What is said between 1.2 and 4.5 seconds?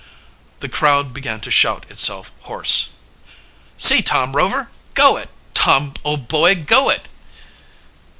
to shout itself hoarse. "See Tom